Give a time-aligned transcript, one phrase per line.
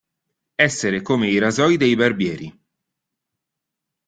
[0.55, 2.51] Essere come i rasoi dei barbieri.